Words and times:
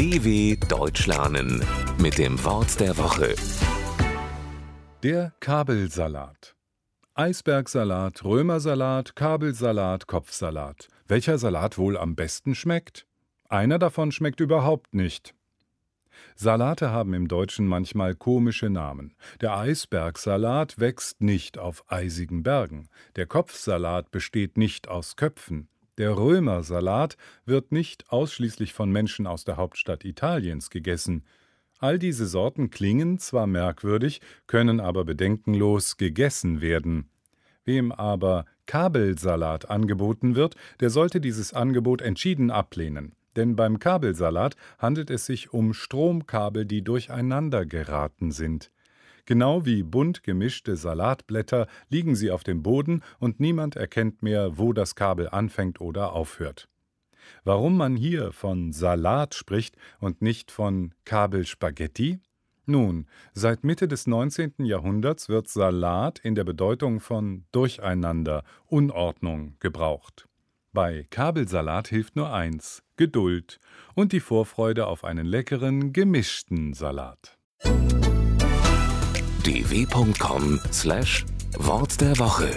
DW 0.00 0.56
Deutsch 0.66 1.06
lernen 1.06 1.62
mit 1.98 2.16
dem 2.16 2.42
Wort 2.42 2.80
der 2.80 2.96
Woche. 2.96 3.34
Der 5.02 5.34
Kabelsalat. 5.40 6.56
Eisbergsalat, 7.12 8.24
Römersalat, 8.24 9.14
Kabelsalat, 9.14 10.06
Kopfsalat. 10.06 10.88
Welcher 11.06 11.36
Salat 11.36 11.76
wohl 11.76 11.98
am 11.98 12.14
besten 12.14 12.54
schmeckt? 12.54 13.04
Einer 13.50 13.78
davon 13.78 14.10
schmeckt 14.10 14.40
überhaupt 14.40 14.94
nicht. 14.94 15.34
Salate 16.34 16.90
haben 16.90 17.12
im 17.12 17.28
Deutschen 17.28 17.66
manchmal 17.66 18.14
komische 18.14 18.70
Namen. 18.70 19.14
Der 19.42 19.54
Eisbergsalat 19.58 20.80
wächst 20.80 21.20
nicht 21.20 21.58
auf 21.58 21.84
eisigen 21.92 22.42
Bergen. 22.42 22.88
Der 23.16 23.26
Kopfsalat 23.26 24.10
besteht 24.10 24.56
nicht 24.56 24.88
aus 24.88 25.16
Köpfen. 25.16 25.68
Der 26.00 26.16
Römersalat 26.16 27.18
wird 27.44 27.72
nicht 27.72 28.10
ausschließlich 28.10 28.72
von 28.72 28.90
Menschen 28.90 29.26
aus 29.26 29.44
der 29.44 29.58
Hauptstadt 29.58 30.02
Italiens 30.06 30.70
gegessen. 30.70 31.26
All 31.78 31.98
diese 31.98 32.24
Sorten 32.24 32.70
klingen 32.70 33.18
zwar 33.18 33.46
merkwürdig, 33.46 34.22
können 34.46 34.80
aber 34.80 35.04
bedenkenlos 35.04 35.98
gegessen 35.98 36.62
werden. 36.62 37.10
Wem 37.66 37.92
aber 37.92 38.46
Kabelsalat 38.64 39.68
angeboten 39.68 40.36
wird, 40.36 40.54
der 40.80 40.88
sollte 40.88 41.20
dieses 41.20 41.52
Angebot 41.52 42.00
entschieden 42.00 42.50
ablehnen. 42.50 43.14
Denn 43.36 43.54
beim 43.54 43.78
Kabelsalat 43.78 44.56
handelt 44.78 45.10
es 45.10 45.26
sich 45.26 45.52
um 45.52 45.74
Stromkabel, 45.74 46.64
die 46.64 46.82
durcheinander 46.82 47.66
geraten 47.66 48.32
sind. 48.32 48.70
Genau 49.26 49.64
wie 49.66 49.82
bunt 49.82 50.22
gemischte 50.22 50.76
Salatblätter 50.76 51.66
liegen 51.88 52.14
sie 52.14 52.30
auf 52.30 52.44
dem 52.44 52.62
Boden 52.62 53.02
und 53.18 53.40
niemand 53.40 53.76
erkennt 53.76 54.22
mehr, 54.22 54.58
wo 54.58 54.72
das 54.72 54.94
Kabel 54.94 55.28
anfängt 55.28 55.80
oder 55.80 56.12
aufhört. 56.12 56.68
Warum 57.44 57.76
man 57.76 57.96
hier 57.96 58.32
von 58.32 58.72
Salat 58.72 59.34
spricht 59.34 59.76
und 59.98 60.22
nicht 60.22 60.50
von 60.50 60.94
Kabelspaghetti? 61.04 62.20
Nun, 62.66 63.06
seit 63.32 63.64
Mitte 63.64 63.88
des 63.88 64.06
19. 64.06 64.64
Jahrhunderts 64.64 65.28
wird 65.28 65.48
Salat 65.48 66.18
in 66.20 66.34
der 66.34 66.44
Bedeutung 66.44 67.00
von 67.00 67.44
Durcheinander, 67.52 68.44
Unordnung 68.66 69.56
gebraucht. 69.58 70.28
Bei 70.72 71.04
Kabelsalat 71.10 71.88
hilft 71.88 72.14
nur 72.14 72.32
eins: 72.32 72.82
Geduld 72.96 73.58
und 73.94 74.12
die 74.12 74.20
Vorfreude 74.20 74.86
auf 74.86 75.02
einen 75.02 75.26
leckeren, 75.26 75.92
gemischten 75.92 76.74
Salat. 76.74 77.38
dw.com/wort 79.50 82.00
der 82.00 82.18
Woche 82.18 82.48